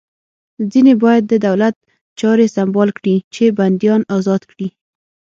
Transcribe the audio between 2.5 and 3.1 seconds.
سمبال